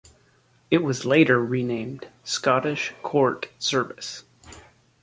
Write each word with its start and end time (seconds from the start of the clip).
It 0.71 0.79
was 0.81 1.05
later 1.05 1.39
renamed 1.39 2.07
Scottish 2.23 2.91
Court 3.03 3.49
Service. 3.59 4.23